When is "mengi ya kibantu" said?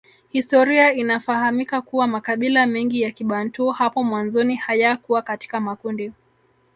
2.67-3.67